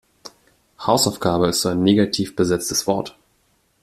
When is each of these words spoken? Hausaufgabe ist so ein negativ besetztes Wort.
Hausaufgabe 0.79 1.49
ist 1.49 1.61
so 1.61 1.69
ein 1.69 1.83
negativ 1.83 2.35
besetztes 2.35 2.87
Wort. 2.87 3.15